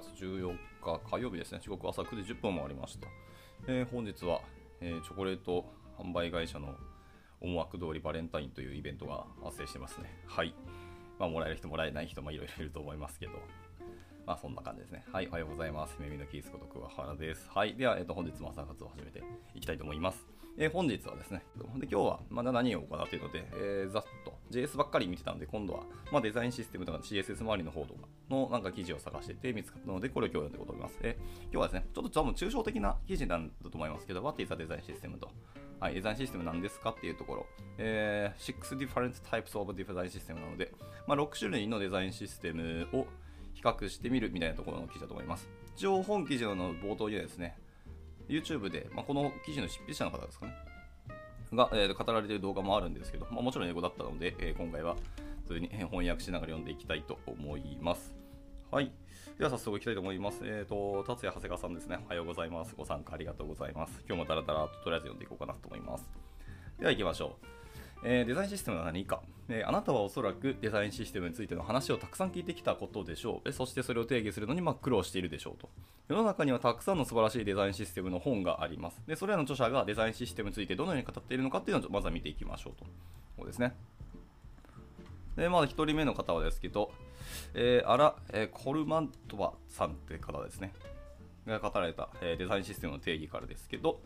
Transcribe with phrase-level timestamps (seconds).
[0.00, 3.08] 月14日火曜日ですね、時刻朝9時10分もありました。
[3.66, 4.40] えー、本日は、
[4.80, 5.64] えー、チョコレート
[5.98, 6.74] 販売会社の
[7.40, 10.12] 思惑通りバレンタインというイベントが発生してますね。
[10.26, 10.54] はい。
[11.18, 13.32] まあ、もらえる人、もらえない人もいろいろいると思いますけど、
[14.26, 15.04] まあ、そんな感じですね。
[15.10, 15.96] はい、おはようございます。
[15.98, 17.48] 耳のキースこと桑原です。
[17.48, 19.22] はい、では、えっ、ー、と、本日も朝活を始めて
[19.54, 20.26] いきたいと思います。
[20.58, 21.42] えー、本日はですね、
[21.76, 30.98] で今日はまだ何を行うというので、えー、ざっと JS ばっかり見てたので、今度は、まあ、デザインシステムとか CSS 周りの方とかのなんか記事を探してて見つかったので、これを今日読んでいこうと思います。
[31.02, 35.30] えー、今日はですね、ちょっと多分抽象的な記事なんだと思いますけど、What is a Design System と、
[35.78, 40.72] はい、デザインシステムなんですかっていうところ、えー、6 different types of design system なので、
[41.06, 43.06] まあ、6種類のデザインシステムを
[43.52, 45.50] 比較してみるみたいなところの記事だと思います。
[45.76, 47.58] 一応本記事の冒頭にはですね、
[48.28, 50.52] YouTube で、まあ、この記事の執筆者の方ですかね、
[51.52, 54.96] が、えー、語られている動画もあるんですけど、まあ、もちろん英語だったので、えー、今回は
[55.46, 58.14] それに翻訳しながら読んでいきたいと思います。
[58.70, 58.90] はい。
[59.38, 60.40] では早速いきたいと思います。
[60.44, 61.98] えっ、ー、と、達也長谷川さんですね。
[62.04, 62.74] おはようございます。
[62.76, 64.02] ご参加ありがとうございます。
[64.08, 66.10] 今日もダラダラととりあえず読んでいこうかなと思います。
[66.78, 67.55] では行きましょう。
[68.08, 73.52] えー、デザインシステムは何か、えー、あなたはおそらくデザインシステムについての話をたくさん聞いてきたことでしょう。
[73.52, 75.68] そしてそれを定義するのにま苦労しているでしょうと。
[76.08, 79.02] 世の中にはたくさんの素晴らしいデザインシステムの本があります。
[79.08, 82.86] で、それらの著者がデザインシステムについてどのように語っているのかっていうのをまずは見ていきましょうと。
[83.38, 83.74] そうですね。
[85.34, 86.92] で、まず1人目の方はですけど、
[87.54, 90.72] えー、アラ、え、コルマントバさんって方ですね。
[91.44, 94.00] が語られた、え、デザインシステムの定義からですけど、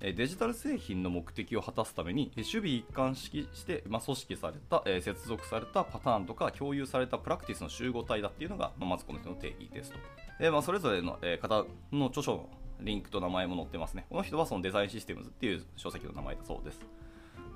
[0.00, 9.98] デジタル製品の目的を果たすために守備一貫式して、まあ、組織された、え接続されたパターンとか共有されたプラクティスの集合体だっていうのが、まあ、まずこの人の定義ですと。
[10.38, 12.48] でまあ、それぞれの、え方の著書の
[12.80, 14.06] リンクと名前も載ってますね。
[14.08, 16.80] この人はそのデザインシステムズっていう書籍の名前だそうです。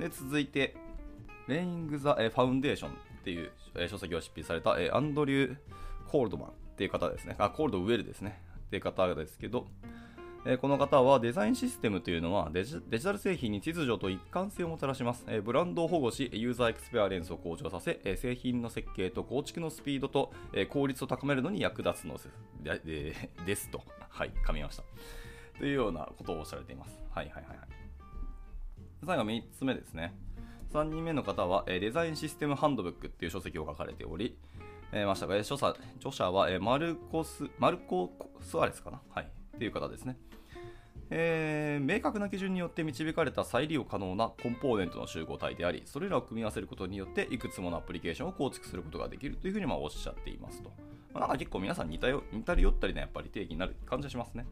[0.01, 0.75] で続いて、
[1.47, 2.05] Laying the
[2.35, 5.57] Foundation っていう、え書籍を執筆された、えアンドリュー・
[6.09, 7.37] コールドマンっていう方ですね。
[7.39, 8.43] あ、コールドウェルですね。
[8.67, 9.69] っていう方ですけど、
[10.45, 22.19] えこの方はデザインシステムというのはデジタル製品に秩序と一貫性をもたらします、えブランドを保護しユーザーエクスペアレンスを向上させ、え製品の設計と構築のスピードと、え効率を高めるのに役立つの
[22.65, 24.83] ですですと、はい、噛みました。
[25.59, 26.99] というようなことをおっしゃられています。
[27.11, 27.69] はいはいはいはい。
[29.07, 30.13] 最後3つ目ですね。
[30.73, 34.37] 3人目の方はデザインシステムハンドブックっていう書籍を書かれており、
[34.93, 38.11] えましたが、著者著者はえマルコス、マルコ・
[38.41, 39.01] スアレスかな？
[39.11, 39.31] はい。
[39.55, 40.17] っていう方ですね。
[41.15, 50.73] えー、明確な基準によって導かれた再利用可能なコンポーネントの集合体であり、それらを組み合わせることによっていくつものアプリケーションを構築することができるというふうにまおっしゃっていますと。
[51.13, 54.47] まあ、なんか結構皆さん似たよ似たり寄ったりなやっぱり定義になる感じがしますね。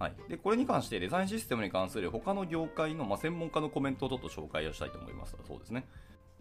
[0.00, 5.86] はい、でこれに関してデザインシステムに関する他の業界の、まあ、専門家のコメントをちょっと紹介をしたいと思いますそうですね。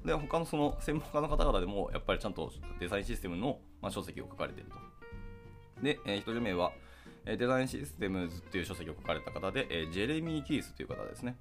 [0.04, 4.78] で他のその専門家の方々でもやっぱりちゃんとデザインシステムの、ま、書籍を書かれていると。
[5.84, 6.72] で、えー、1人目は、
[7.26, 11.38] デザインシステムズっていう書籍を書かれた方で、えジェレミー・キースという方ですね。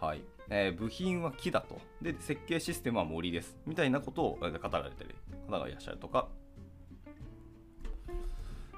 [0.00, 0.22] はい。
[0.48, 1.80] えー、部品は木だと。
[2.00, 3.56] で、設計システムは森です。
[3.66, 4.50] みたいなことを語ら
[4.82, 5.16] れてる
[5.48, 6.28] 方がいらっしゃるとか。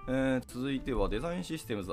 [0.08, 1.92] えー、続いては、デザインシステムズ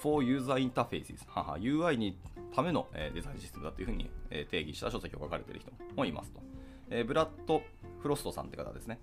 [0.00, 1.18] for user interfaces。
[1.28, 2.18] はは UI に
[2.54, 6.40] ための、えー、デザインシステムだというふうに、えー、定義した書籍を書かれている人もいますと。
[6.88, 7.62] えー、ブラッド・
[8.00, 8.98] フロストさんって方ですね。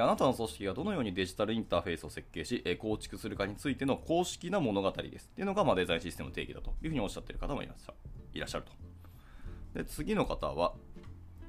[0.00, 7.94] あなたの組織がどのようにデジタルインターフェースを設計し、構築するかについての公式な物語ですっていうのが、まあ、デザインシステム定義だというふうにおっしゃってる方もいらっしゃ
[8.32, 8.72] いらっしゃると。
[9.78, 10.74] で次の方は、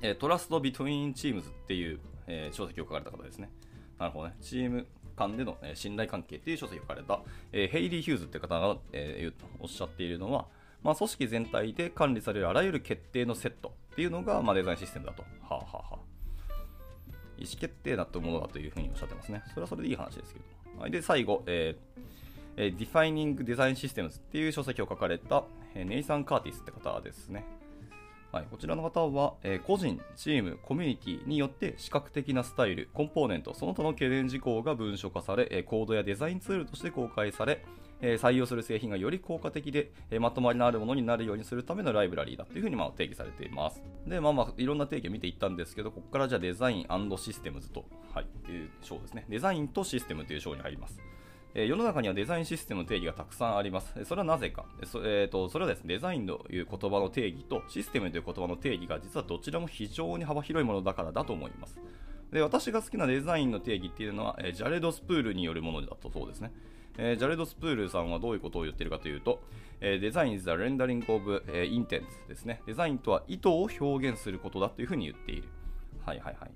[0.01, 3.49] え Trust Between Teams っていう、えー、書籍を書かれた方ですね。
[3.97, 4.35] なるほどね。
[4.41, 4.85] チーム
[5.15, 7.21] 間での、え信頼関係っていう書籍を書かれた、
[7.51, 10.47] えー、ヘイリー・ヒューズって方が、え、おっしゃっているのは、
[10.83, 15.23] まあ、組織全体で管理されるあらゆる決定のセットっていうのが、まあ、デザインシステムだと。
[15.23, 16.06] はあ、ははあ
[17.37, 19.43] 意思決定だというものだというふうにおっしゃってますね。
[19.49, 20.81] それはそれでいい話ですけど。
[20.81, 22.01] はい、で、最後、えー
[22.57, 25.43] えー、Defining Design Systems っていう書籍を書かれた、
[25.75, 27.45] えー、ネイサン・カーティスって方ですね。
[28.31, 37.63] はい、こちらの方は、えー、個人、チーム、コミュニティによって視覚的なスタイル、コンポーネント、その他の懸念事項が文書化され、えー、コードやデザインツールとして公開され、
[38.01, 43.81] え、採用する製品がより効果的で、え、まとまりのあるものになるようにするためのライブラリーだというふうにまあ定義されています。
[44.05, 49.25] で、まあまあ、いろんな定義を見ていったんですけど、ここからじゃあデザインシステムズと、はい、いう章ですね。
[49.29, 50.99] デザインとシステムという章に入ります。
[51.55, 53.93] え世の中にはデザインシステムの定義がたくさんあります。
[54.05, 54.65] それはなぜか。
[54.83, 61.79] そ,、えーと、それはですね、デザインという言葉の定義とシステムという言葉の定義が実はどちらも非常に幅広いものだからだと思います。
[62.31, 66.51] で私が好きなデザインの定義っていうのは、えジャレド・スプールによるものだとそうですね。
[66.97, 69.39] えー、ジャレド・スプールさんはどういうことを言っているかというと、
[69.79, 72.61] えー、デザイン is the rendering of、えー、intent ですね。
[72.65, 75.47] デザインとは意図を表現することだというふうに言っている。
[76.05, 76.51] はいはいはい。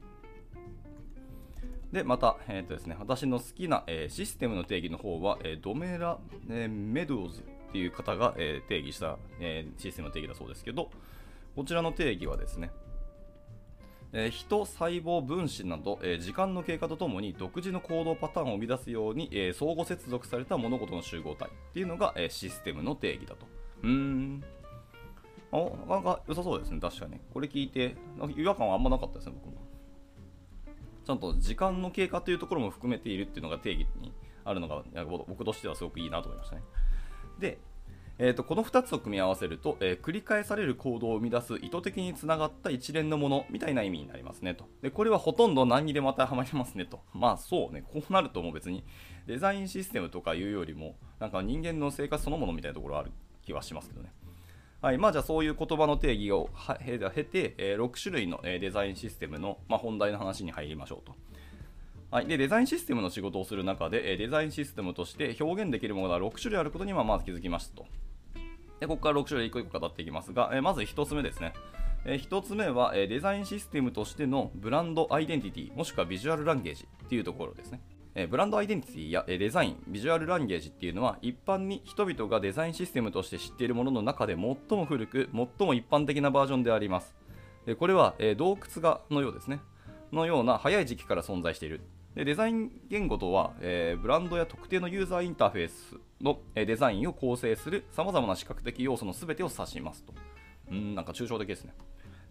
[1.93, 6.17] で、また、えーとですね、私の好きな、えー、システムの定義の方は、えー、ドメラ、
[6.49, 10.89] えー、メドウズっていう方が、えー、定義した、えー、システムの定義だそうですけど、
[11.55, 12.71] こちらの定義はですね、
[14.13, 23.45] えー、人、細胞、分子など、えー、時間の経過とともに独自の行動パターンを生み出すように、えー、相互接続された物事の集合体っていうのが、えシステムの定義だと。
[23.83, 24.43] うーん。
[25.53, 27.19] あなかなか良さそうですね、確かに。
[27.33, 27.95] これ聞いて、
[28.35, 29.61] 違和感はあんまなかったですね、僕も。
[31.05, 34.13] ちゃんと時間の経過というところも含めているっていうのが定義に
[34.43, 34.83] あるのが
[35.27, 36.63] 僕としてはすごくいいなと思いましたね。
[37.39, 37.59] で、
[38.23, 44.65] えーと、この2つを組み合わせると、えー、繰り返される行動を生み出す意図的につながった一連のものみたいな意味になりますねと。
[44.83, 46.99] で、これはほとんど何にでも当てはまりますねと。
[47.15, 48.83] まあそうね、こうなるとも別に
[49.25, 54.13] デザインシステムとかいうよりも、なんか人間の生活そのものみたいなところある気はしますけどね。
[54.83, 56.51] はい、まあじゃあそういう言葉の定義を
[56.85, 61.15] 経て、えー、6種類のデザインシステムの、まあ、本題の話に入りましょうと。
[62.11, 67.87] はい、でデザインシステムの仕事をする中で、デザインシステムとして表現できるものが6種類あることにはまず気づきましたと。
[68.81, 71.53] でここから6種類1個1個語っていきますが、えまず1つ目ですね。
[72.03, 77.79] え1つ目は、えデザインシステムとしてのブランドアイデンティティもしくはビジュアルランゲージっていうところですね。
[78.15, 84.41] えブランドアイデンティティやデザイン、ビジュアルランゲージっていうのは一般に人々がデザインシステムとして知っているものの中で最
[84.75, 87.15] も古く、最も一般的なバージョンであります。
[87.77, 89.59] これは、え洞窟画のようですね。
[90.11, 91.81] のような早い時期から存在している。
[92.15, 100.13] でデザイン言語とは、えー、ブランドや特定のユーザーインターフェースの、えデザインを構成するさまざまな視覚的要素の全てを指しますと。
[100.69, 101.73] うん、なんか抽象的ですね。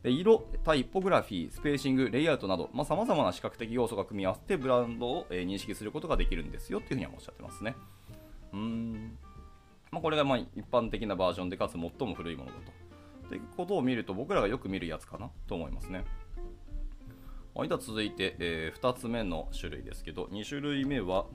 [0.03, 7.75] で色、タイポグラフィー、スペーシング、レイアウトなど、さまざ、まな視覚的要素が組み合わせてブランドを、えー、認識することができるんですよっていうふうにはおっしゃってますね。
[8.53, 9.19] うん
[9.91, 12.73] まあ、これがまあ一般的なバージョンでかつ最も古いものだと。
[13.29, 16.05] ということを見ると僕らがよく見るやつかなと思いますね。
[17.61, 21.27] はい、では続いて、えー、2つ目の種類ですけど、2種類目は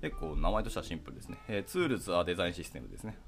[0.00, 1.36] 結構名前としてはシンプルですね。
[1.48, 3.18] えー、 Tools as Design System ですね、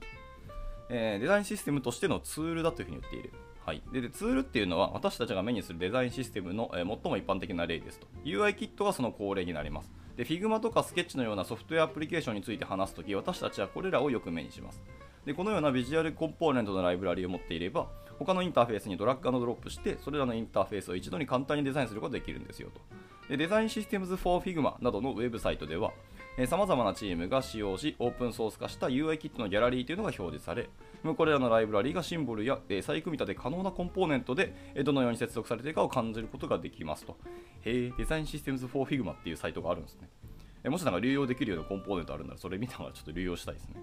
[0.89, 3.33] えー、デザインシステムとしてのツールだというふうに言っている。
[3.67, 14.79] はい、でツールっていうのは私たちが目にするデザインシステムの、え、最も一般的な例ですと UI キットがその好例になりますで Figma とか Sketch のようなソフトウェアアプリケーションについて話すとき私たちはこれらをよく目にします。
[15.25, 17.87] でこのようなビジュアルコンポーネントのライブラリを持っていれば
[18.19, 22.83] 他のインターフェースにドラッグドロップしてそれらのインターフェースを一度に簡単にデザインすることができるんですよと。
[23.31, 25.91] でデザインシステムズ for Figma などのウェブサイトでは
[26.47, 30.69] さまざまなチームが使用し、オープンソース化した UI キットのギャラリーというのが表示され、
[31.17, 37.17] これらのライブラリがシンボルやえ再組み立て可能なコンポーネントでえどのように接続されているかを感じることができますと。
[37.63, 40.09] へえ、デザインシステムズ for Figma っていうサイトがあるんですね。
[40.63, 43.77] えもしなんか流用できるようなコンポーネントあるなら、それ見ながらちょっと流用したいですね。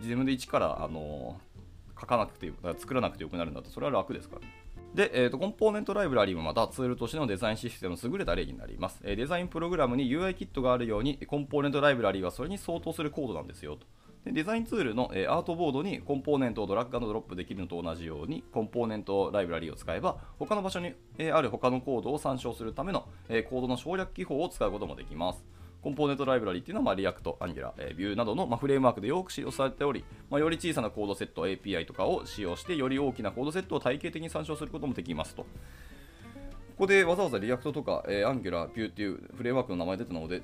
[0.00, 4.63] 自分で一から、あのー、書かなくて作らなくてよくなるんだと、それは楽ですから、ね。
[4.94, 9.00] で、えーと、コンポーネントライブラリーもまたツールとしてのデザインシステムの優れた例になります。
[9.02, 13.86] え、デザインプログラムに UI キットがあるように、コンポーネントライブラリーはそれに相当するコードなんですよと。
[14.24, 25.44] でデザインツールの、え、アートボードにコンポーネントをドラッグドロップできるのと同じように、コンポーネントライブラリーを使えば、他の場所に、え、ある他のコードを参照するための、え、コードの省略記法を使うこともできます。
[25.84, 35.42] コンポーネントライブラリっていうのは、まあ、 React、Angular、えー、 Vue などの、まあ、フレームワークでよく使用されており、まあ、より小さなコードセット、API とかを使用して、より大きなコードセットを体系的に参照することもできますと。
[35.42, 35.48] こ
[36.78, 40.40] こでわざわざ React とか、えー、 Angular、Vue っていうフレームワークの名前出たので、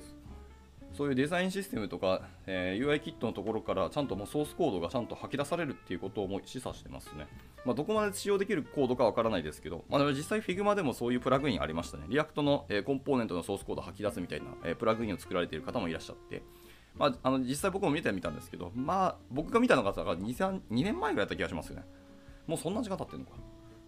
[0.93, 7.27] そういうデザインシステムとか、えー、UI キットのところからちゃんともうソースコードがちゃんと吐き出されるっていうことをも示唆してますね。
[7.63, 12.05] まあ、どこまで使用できるコードかわからないですけど、まあ、実際 Figma でもそういうプラグインありましたね。
[12.09, 16.43] React の、えー、コンポーネントのソースコード吐き出すみたいな、えー、プラグインを作られている方もいらっしゃって、
[16.95, 21.85] まあ、あの実際僕も見てみたんですけど、まあ、僕が見たのが 2, 2年前ぐらいだった気がしますよね。
[22.47, 23.31] もうそんな時間経ってるのか。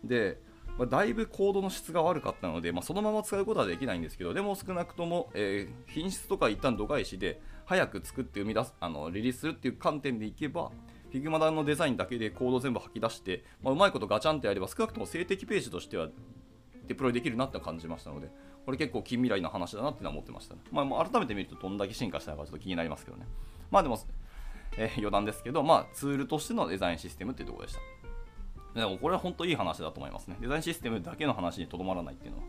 [0.04, 0.38] で、
[0.78, 10.72] まあ、だいぶコードの質が悪かったので、まあ、そのまま使うことはできないんですけど、でも少なくとも、えー、品質とか一旦度外視で、早く作って生み出す、あのリリースするっていう観点でいけば、
[11.12, 16.10] Figma のデザインだけでコード全部吐き出して、まあ、うまいことガチャンってやれば、少なくとも静的ページとしては
[16.88, 18.30] デプロイできるなって感じましたので、
[18.66, 20.62] これ結構近未来の話だなってのは思ってましたね。
[20.72, 23.28] まあ、改めて見るとどんだけ進化したのかちょっと気になりますけどね。
[23.70, 24.00] まあでも、
[24.78, 27.93] えー、余談ですけど、まあツールとしてのデザインシステムっていうところでした。
[28.76, 30.38] でもこれは本当いい話だと思いますね。
[30.42, 32.44] デザインシステムだけの話にとどまらないっていうのは。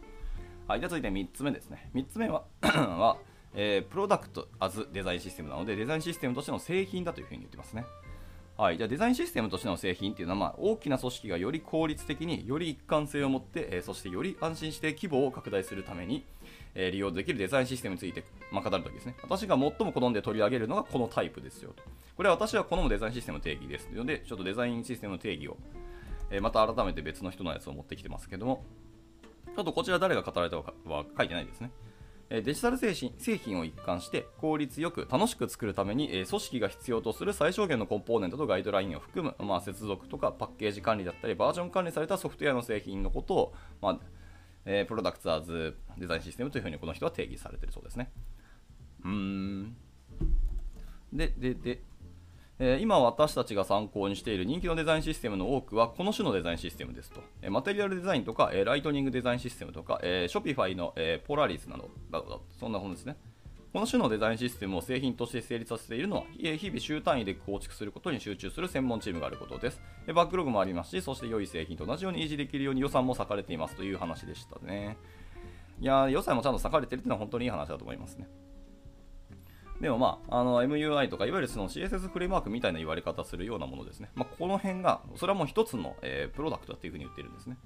[0.68, 1.90] はい、じゃあ続いて3つ目ですね。
[1.94, 3.16] 3つ目は は
[3.56, 7.84] えー、プロダクトアズデザインシステムなので、デザインシステムとしての製品だというふうに言ってますね。
[8.56, 16.24] はい、じゃあデザインシステムとしての製品っていうのは、まあ、大きな組織がより効率的により一貫性を持って、えー、そしてより安心して規模を拡大するために、
[16.76, 21.82] えー、利用できるデザインシステムについて、まあ、語るときですね私が最も好んで取り上げるのがこのタイプですよと
[22.16, 25.56] これは私は好むデザインシステムの定義ですのでちょっとデザインシステムの定義を、
[26.30, 28.64] え、また改めて別の人のやつを持ってきてますけども。
[29.54, 31.70] ちょっとこちら誰が語られたかは書いてないですね。
[32.30, 44.00] デジタル製品製品を一貫して効率よく楽しく作るために組織が必要とする最小限のコンポーネントとガイドラインを含む、まあ、接続とかパッケージ管理だったりバージョン管理されたソフトウェアの製品のことを、まあ
[44.64, 48.10] えー、プロダクツアーズデザインシステムというふうにこの人は定義されているそうですね。
[49.04, 49.76] うん。
[51.12, 51.82] で、で、で、
[52.58, 63.16] え、今私たちが参考にしている人気のデザインシステムの多くはこの種のデザインシステムですと、え、マテリアルデザインとか、えー、ライトニングデザインシステムとか、えー、Shopify の、え、ポラリスなどなどそんな本ですね
[63.74, 69.82] この種のデザインシステムを製品として成立させているのは、日々週単位で構築することに集中する専門チームがあることです。
[70.14, 74.96] バックログもありますし、そして良い製品と同じように維持できるように予算も割かれていますという話でしたね。
[75.80, 78.28] いや予算もちゃんと割かれてるっていうのは本当にいい話だと思いますね。
[79.80, 84.10] でもまあ、あの MUI とか、いわゆるその CSS フレームワークみたいな言われ方するようなものですね。
[84.14, 87.56] まあ、この辺が、それはもう一つの、えー、プロダクトだっていうふうに言ってるんですね。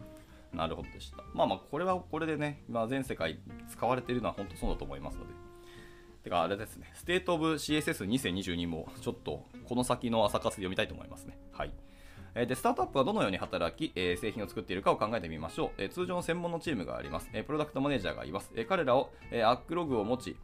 [0.53, 1.19] なるほどでした。
[1.35, 3.39] まあまあ、これはこれでね、まあ、全世界
[3.69, 5.35] 使われているのは本当そうだと思いますので。
[6.25, 11.39] てか、あれですね、 State of CSS 2022 もちょっとこの先の朝活で読みたいと思いますね。
[11.53, 11.73] はい。
[12.35, 15.83] で、スタートアップはどのように働き、え製品を作っているかを考えてみましょう。
[15.83, 17.29] え通常の専門のチームがあります。
[17.33, 18.53] えプロダクトマネージャーがいます。
[18.55, 20.37] え彼らを、えアックログを持ち、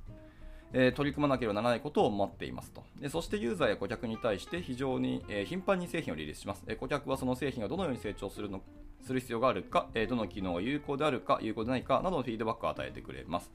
[0.77, 2.83] え取り組まなければならないことを待っていますと。
[3.01, 6.65] でそしてユーザーや顧客に対して非常に、え頻繁に製品をリリースします。
[6.67, 8.61] え顧客はその製品がどのように成長するの
[9.03, 13.53] する必要があるか、えどの機能が有効であるか、有効でないかなどのフィードバックを与えてくれます。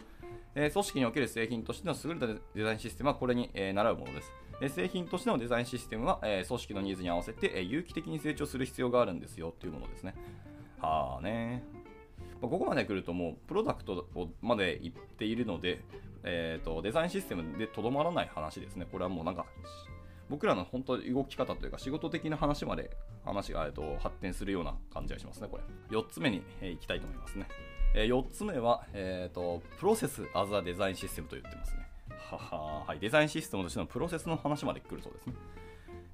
[0.55, 4.31] え組織における製品としての優れたデザインシステムはこれに、え習うものです。
[4.61, 10.15] え製品としてのデザインシステムは、え組織のニーズに合わせて、え有機的に成長する必要があるんですよというものですね。
[10.79, 11.63] はあね。
[12.41, 14.07] ここまで来るともうプロダクト
[14.41, 15.81] まで行っているので、
[16.23, 18.87] えーと、デザインシステムでとどまらない話ですね。
[18.91, 19.45] これはもうなんか、
[20.29, 22.91] 僕らの本当動き方というか仕事的な話まで
[23.25, 25.97] 話が、えと発展するような感じがしますね、これ。
[25.97, 27.47] 4つ目に、えー、行きたいと思いますね。
[27.95, 31.89] えー、4つ目は、えーと、プロセスアザデザインシステムと言ってますね。
[32.29, 35.33] はははい、デザインシステムとしてのプロセスの話まで来るそうですね。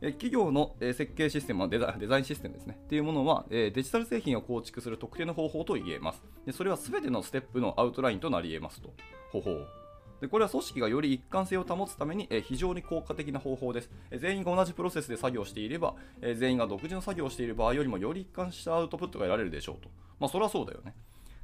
[0.01, 2.77] え企業の設計システムデザデザインシステムですね。
[2.85, 6.21] っていうものはえデジタル製品を構築する特定の方法と言えます。
[6.45, 8.93] でそれは全てのステップのアウトラインとなり得ますと。
[9.31, 9.84] 方法。
[10.21, 13.89] でこれは組織がより一貫性を保つためにえ非常に効果的な方法です。
[14.11, 19.89] え全員が同じプロセスで作業していれば、え全員が独自の作業をしている場合よりもより一貫したアウトプットが得られるでしょうと。
[20.19, 20.93] まあ、それはそうだよね。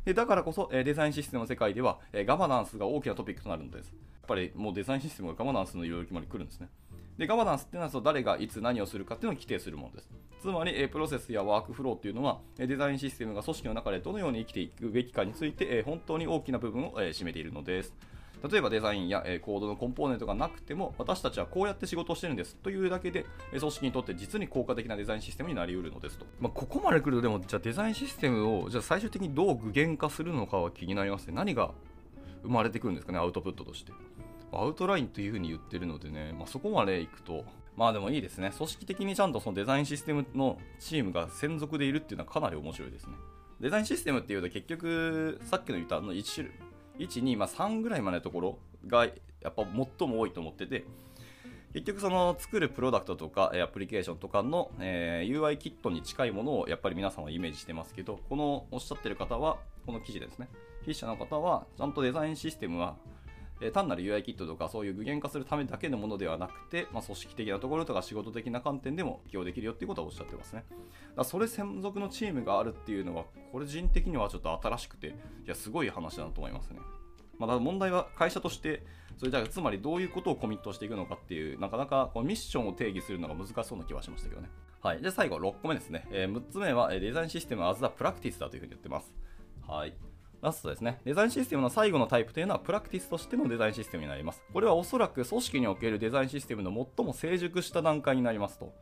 [0.05, 3.89] でだからこそ、デザインシステムの世界では、ガバナンスが大きなトピックとなるのです。
[3.89, 6.69] やっぱりもうデザインシステムがガバナンスの領域まで来るんですね。
[7.17, 10.09] で、ガバナンスっていうのは誰がいつ何をするかっていうのを規定するものです。
[10.41, 17.93] つまり、プロセスやワークフローっていうのは、デザインシステムが組織の中でどのように生きていくべきかについて、本当に大きな部分を占めているのです。
[18.49, 22.55] 例えばデザインやコードのコンポーネントがなくても私たちはこうやって仕事をしてるんです。
[22.55, 26.17] というだけで組織にとって実に効果的なデザインシステムになりうるのです。
[26.17, 31.33] と、まあ、ここまで来るとでもじゃあデザインシステムをじゃあ最終的にどう具現化するのかは気になりますね。
[31.33, 31.71] 何が
[32.43, 33.91] 生まれてくるんですかねアウトプットとして。
[34.51, 37.45] アウトラインというふうに言ってるのでね、まあ、そこまでいくと。
[37.77, 38.51] まあでもいいですね。
[38.57, 43.13] 組織的にちゃんとそのデザインシステムのチームが専属でいるっていうのはかなり面白いですね。
[43.61, 46.53] デザインシステムっていうと結局、さっきの言ったあの1種類、
[46.99, 49.11] 1、2、まあ、3ぐらいまでのところがや
[49.49, 49.63] っぱ
[49.99, 50.85] 最も多いと思ってて、
[51.73, 60.49] 結局その作るプロダクトとかアプリケーションとかの、え、UI キットに近いものをやっぱり皆さんはイメージしてますけど、このおっしゃってる方は、この記事ですね。
[60.81, 62.97] 筆者の方は、ちゃんとデザインシステムは
[63.61, 70.65] え単なる UI キットとかそういう具現化するためだけのものではなくて、まあ、組織的なところとか仕事的な観点でも適用できるよっていうことはおっしゃってますね。
[71.15, 75.13] だそれ専属のチームがあるっていうのは、これ人的にはちょっと新しくて、い
[75.45, 76.79] や、すごい話だなと思いますね。
[77.37, 78.83] まだ問題は会社として、
[79.17, 84.49] それじゃあつまりどういうことをコミットしていくのかっていう、なかなかこのミッションを定義するのが難しそうな気はしましたけどね。
[84.81, 85.01] はい。
[85.01, 86.07] で、最後、6個目ですね。
[86.11, 89.13] えー、6つ目はデザインシステム as the practice だというふうに言ってます。
[89.67, 89.93] はい。
[90.41, 90.99] ラストですね。
[91.05, 94.41] デザインシステムの最後のタイプというのは、プラクティスとしてのデザインシステムになります。
[94.51, 98.73] これはおそらく組織におけるデザインシステムの最も成熟した段階になりますと。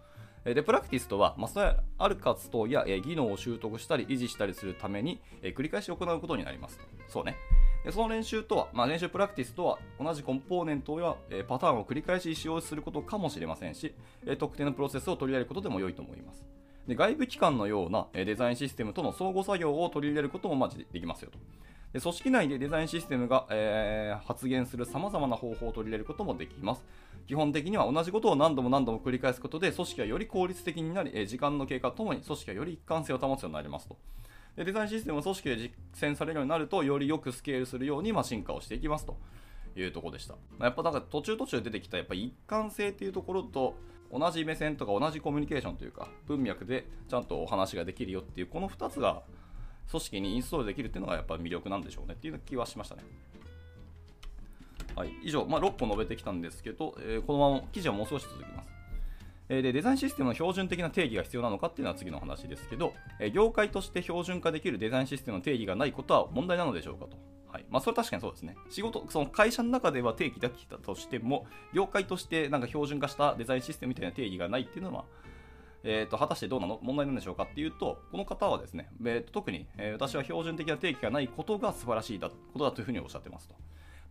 [0.46, 6.80] で、プラクティスとは、まあ、それある活動や、え技能を習得したり維持したりするために、え繰り返し行うことになります。
[7.10, 7.36] そうね。
[7.84, 13.94] でその練習とは、まあ、練習プラクティスとは、同じコンポーネントや、えパターンを繰り返し使用することかもしれませんし、
[14.25, 16.59] え特定のプロセスを取り入れることでも良いと思います。
[16.88, 21.38] で外部機関のようなデザインシステムとの相互作業を取り入れることもまできますよと。
[21.93, 26.83] で組織内でデザインシステムが、えー、発現するさまざまな方法を取り入れることもできます。
[27.27, 33.98] 基本的には同じことを何度も何度も繰り返すことで組織はより効率的になり、え、時間の経過ともに組織はより一貫性を保つようになりますと。
[34.55, 39.17] でデザインシステムを組織で実践されるようになると、よりよくスケールするように、ま、進化をしていきますと
[39.75, 40.36] いうところでした。
[40.59, 43.75] やっぱなんか途中途中出てきたやっぱ一貫性っていうところと、
[44.12, 49.22] 同じ目線とか同じコミュニケーションというか文脈でちゃんとお話ができるよっていうこの2つが
[49.89, 53.04] 組織にインストールできるっていうのがやっぱ魅力なんでしょうねっていう気はしましたね。
[54.96, 58.70] はい、以上、まあ、6本述べてきたんですけど、えー、このまま記事はもう少し続きます。
[59.51, 67.18] えでデザインシステムの標準的な定義が必要なのかっていうのは次の話ですけどえ、業界として標準化できるデザインシステムの定義がないことは問題なのでしょうかと。
[67.51, 68.56] はいまあ、それ確かにそうですね。
[68.70, 75.06] 仕事、その会社の中では定義できたとしても、業界としてなんか標準化したデザインシステムみたいな定義がないっていうのは、
[75.84, 76.77] えーと、果たしてどうなの？
[76.82, 83.56] 問題なんでしょうかっていうと、この方はですね、えーと、特に、えー、私は標準的な定義がないことが素晴らしいだことだというふうにおっしゃってますと。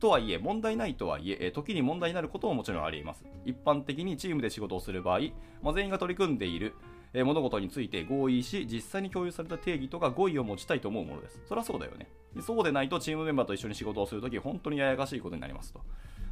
[0.00, 3.24] とはいえ、問題ないとはいえ、時に問題になることももちろんあり得ます。
[3.44, 5.20] 一般的にチームで仕事をする場合、
[5.62, 6.74] まあ、全員が取り組んでいる、
[7.14, 11.40] え物事について合意し、実際に共有された定義とか合意を持ちたいと思うものです。
[11.46, 12.08] そりゃそうだよね。
[12.40, 15.80] そうでないとチームメンバーと一緒に仕事をするとき、本当にややかしいことになりますと。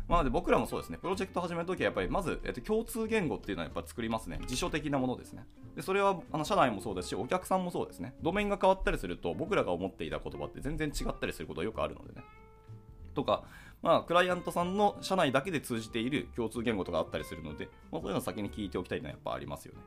[0.09, 4.38] まあ、で僕らもそうですね、プロジェクト始めるときはやっぱりまず、えっと、共通言語っていうのはやっぱ作りますね。
[4.47, 5.45] 辞書的なものですね。
[5.75, 8.14] でそれはあの社内もそうですし、お客さんもそうですね。
[8.23, 12.25] ドメインが変わったりすると、僕らが思っていた言葉って全然違ったりすることがよくあるのでね。
[13.14, 13.45] とか、
[13.83, 19.80] まあ、クライアントさんの社内だけで通じている共通言語とかあったりするので、まあ、そういうのを先に聞いておきたいのはやっぱありますよね。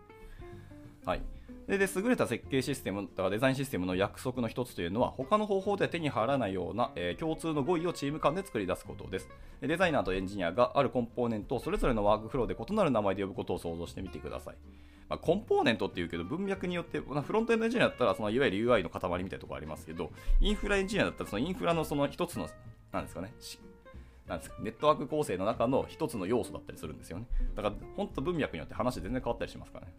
[1.10, 1.22] はい。
[1.68, 9.30] でで優れた設計システムとかデザインシステムの約束の一つというのは他の方法では手に入らないような、えー、共通の語彙をチーム間で作り出すことです。
[9.62, 14.56] デザイナーとエンジニアがあるコンポーネントをそれぞれのワークフローで異なる名前で呼ぶことを想像してみてください、
[15.10, 22.48] まあ、コンポーネントっていうけど文脈によってフロントエンドエンジニアだったらそのいわゆる UI の塊みたいなところありますけどインフラエンジニアだったらそのインフラのその一つの
[22.92, 23.34] なんですかね
[24.30, 27.26] なんですかネットワーク構成の中の一つの要素だったりするんですよね。
[27.56, 29.94] だから本当文脈によって話全然変わったりしますからね。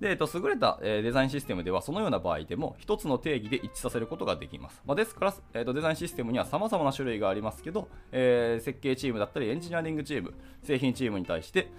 [0.00, 4.82] で、えっと、優れた、え、デザインシステムでは、そのような場合でも、一つの定義で一致させることができます。
[4.84, 11.70] まあ、ですから、えっと、デザインシステムには様々な種類がありますけど、えー、設計チームだったり、エンジニアリングチーム、製品チームに対して、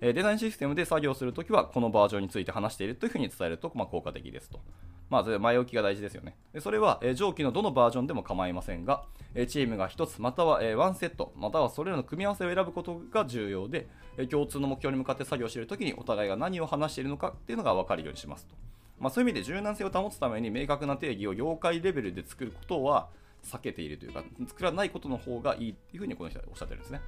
[0.00, 4.60] えデザインシステムで作業するときは、このバージョンについて話しているというふうに伝えると、まあ、効果的ですと。
[5.08, 6.36] まず前置きが大事ですよね。
[6.52, 9.04] でそれは、え上記のどのバージョンでも構いませんが、
[9.34, 13.88] えチームが1つまたは、えワンセットまたはそれらの組み合わせを選ぶことが重要で、
[14.30, 18.54] 共通の目標に向かって作業しているときにお互いが何を話しているのかっていうのが分かるようにしますと。
[18.98, 23.08] まあ、そういう意味で柔軟性を保つために明確な定義を業界レベルで作ることは
[23.44, 27.00] 避けているというか、作らないことの方がいいっていうふうにこの人はおっしゃってるんですね。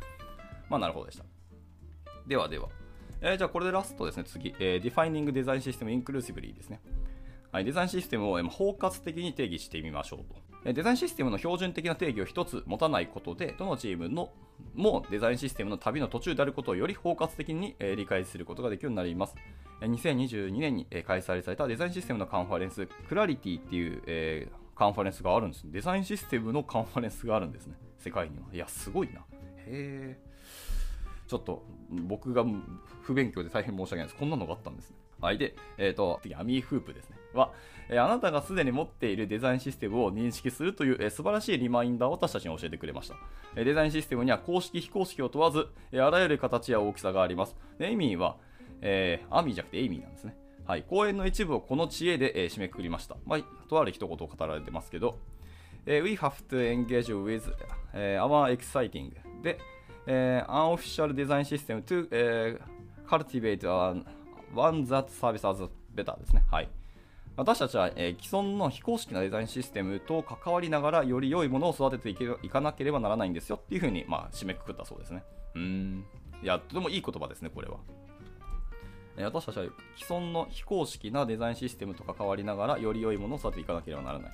[0.68, 1.25] まあ、なるほどでした。
[2.27, 2.68] ではでは。
[3.21, 4.55] えー、じゃあこれでラストですね、次。
[4.59, 6.81] えー、Defining Design System Inclusively ですね。
[7.50, 10.18] はい、デザインシステムを包括的に定義してみましょう
[10.64, 10.72] と。
[10.72, 14.30] デザインシステムの標準的な定義を1つ持たないことで、どのチームの
[14.74, 19.34] もデザインシステムの旅の途中であることをより包括的に理解することができるようになります。
[19.80, 25.62] 2022年に開催されたデザインシステムのカンファレンス、クラリティっていう、え、カンファレンスがあるんです。
[25.70, 27.74] デザインシステムのカンファレンスがあるんですね。
[27.98, 28.44] 世界には。
[28.52, 29.24] いや、すごいな。
[29.66, 31.28] へー。
[31.28, 32.44] ちょっと僕が
[33.02, 34.16] 不勉強で大変申し訳ないです。
[34.16, 34.96] こんなのがあったんですね。
[35.20, 35.38] はい。
[35.38, 37.17] で、えっ、ー、と、次、アミーフープですね。
[37.35, 37.53] は、
[37.88, 43.17] えー、あなたがすでに持っているデザインシステムを認識するという、えー、素晴らしいリマインダーを私たちに教えてくれました。
[43.57, 47.57] えー、デザインシステムには公式、非公式を問わず、えあらゆる形や大きさがあります。
[47.79, 48.37] でエイミーは、
[48.81, 50.37] えアミーじゃなくてエイミーなんですね。
[50.67, 50.83] はい。
[50.83, 53.17] 講演の一部をこの知恵で、え締めくくりました。
[53.25, 55.19] まあ、とある一言を語られてますけど、
[55.87, 57.55] え We have to engage with、
[57.95, 59.59] え our exciting で、
[60.07, 62.61] え unofficial design system to、え
[63.09, 63.67] cultivate
[64.55, 65.62] one that serves as
[65.95, 66.45] better ですね。
[66.51, 66.69] はい。
[67.38, 75.22] 私たちは、えー、既存の非公式なデザインシステムと関わりながらより良いものを育てていけいかなければならないんですよっていうふうに、まあ、締めくくったそうですね。
[75.55, 76.05] うん。
[76.42, 77.77] いや、とてもいい言葉ですね、これは。
[79.16, 84.33] え私たちは既存の非公式なデザインシステムと関わりながらより良いものを育てていかなければならない。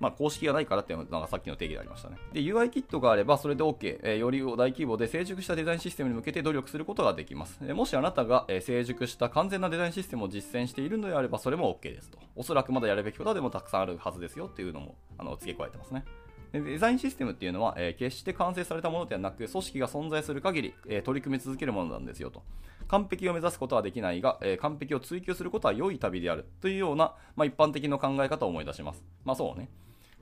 [0.00, 2.16] まあ、公式がないからっていうのがさっきの定義でありましたね。
[2.32, 7.58] で、UI キットがあればそれで OK、えー、より大規模で成熟したデザインシステムに向けて努力することができます。
[7.62, 12.18] え、もしあなたが、え、成熟した完全なデザインシステムを実践しているのであればそれも OK ですと。
[12.36, 16.04] おそらくまだやるべきことはでもたくさんあるはずですよっていうのもあの付け加えてますね。
[16.52, 22.42] でデザインシステムっていうのは、えー、決して完成されたものではなく、組織が存在する限り、えー、取り組み続けるものなんですよと。
[22.88, 29.04] 完璧を目指すことはできないが、えー、完璧を追求することは良い旅であるというような、まあ、一般的な考え方を思い出します。
[29.24, 29.68] まあそうね。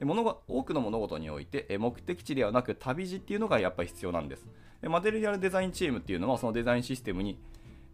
[0.03, 4.47] 物が多くの物事において目的地ではなく旅路っていうのがやっぱり必要なんです
[4.83, 7.39] マテリアルデザインチームっていうのはそのデザインシステムに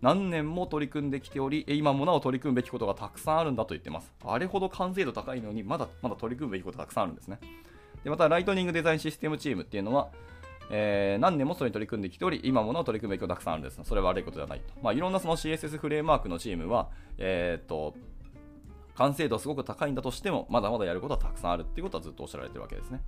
[0.01, 7.38] 何年も取り組んできており今もなお取り組むべきことがたくさんあるんだと言ってますあれほど完成度高いのにまだまだ取り組むべきことがたくさんあるんですね
[8.03, 10.11] でまたライトニングデザインシステムチームっていうのは
[10.75, 13.79] えー、何年もそれに取り組んできており、今もの取り組むべきことがたくさんあるんです。
[13.85, 14.73] それは悪いことではないと。
[14.83, 16.88] まあ、いろんなその CSS フレームワークのチームは、
[17.19, 17.95] えー、っと、
[19.03, 23.01] 完成度はすごく高いんだとしても、まだまだやることはたくさんあるっていうことはずっとおっしゃられてるわけですね。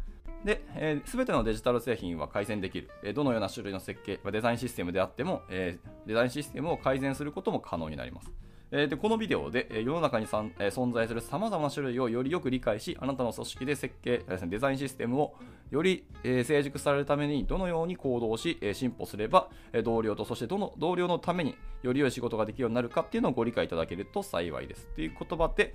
[0.45, 2.91] で、す、えー、べ、てのデジタル製品は改善できる。
[3.05, 8.33] え、どのような種類の設計、デザインシステムであっても、えー、デザインシステムを改善することも可能になります。
[8.77, 15.37] えーでこのビデオで世の中にさん、えー存在するさまざまな種類をよりよく理解しあなたの組織で設計デザインシステムを
[15.71, 24.89] より、えー成熟されるためにどのように行動し、え進歩すれば、え同僚とそしてどの同僚のためにより良い仕事ができるようになるかっていうのをご理解いただけると幸いです。
[24.97, 25.75] という言葉で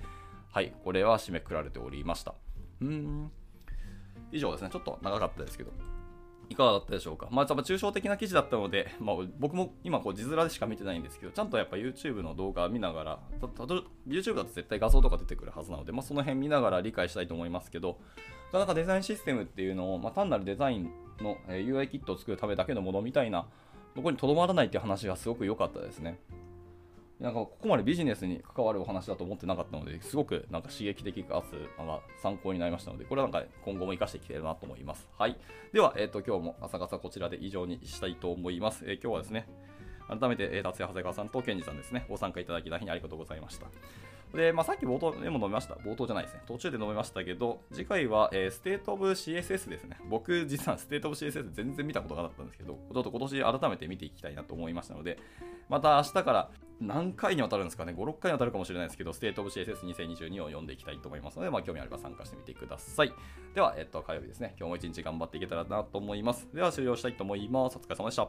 [0.52, 2.34] はいこれは締めくくられておりました。
[2.82, 3.30] うん。
[4.30, 4.70] 以上ですね。
[4.70, 5.72] ちょっと長かったですけど。
[6.50, 7.28] いかがだったでしょうか。
[7.30, 13.64] まあ、やっぱ抽象的な記事だったので、まあ、僕も今こう字面でしか見てないんですけど、ちゃんとやっぱ YouTube の動画見ながら、たた
[14.08, 18.00] YouTube だと絶対画像とか出てくるはずなので、まあ、その辺見ながら理解したいと思いますけど、
[18.52, 23.46] なかなかデザインシステムっていうのを、まあ、単なるデザインの、UI キットを作るためだけのものみたいな
[23.94, 26.18] ところにとどまらないっていう話がすごく良かったですね。
[27.20, 35.06] なんかここまでビジネスに関わるお話だと思ってなかったので、すごくなんか刺激的かつなんか参考になりましたので、これはなんか今後も活かしていきたいなと思います。
[35.18, 35.36] はい。
[35.72, 38.84] では、えっ、と、今日も朝方こちらで以上にしたいと思います。
[38.86, 39.46] えー今日はですね、
[40.08, 43.66] 改めて、え達也長谷川さんと健二さんですね、ご参加いただき大変ありがとうございました。
[44.34, 45.74] で、まあ、さっき冒頭でも読みました。
[45.74, 46.42] 冒頭じゃないですね。
[46.46, 49.98] 途中で読みましたけど、次回は、えー、 State of CSS ですね。
[50.08, 55.18] 僕、実はステートオブ CSS 全然見たことがなかったんですけど、ちょっと今年改めて見ていきたいなと思いましたので、
[55.68, 63.12] また明日から何回にわたるんですかね、5、6回にわたるかもしれないですけど、 State of CSS 2022 を読んでいきたいと思いますので、まあ、興味あれば参加してみてください。
[63.54, 64.54] では、えっと、火曜日ですね。
[64.58, 66.48] 今日も一日頑張っていけたらなと思います。
[66.54, 67.76] では、終了したいと思います。
[67.76, 68.28] お疲れ様でした。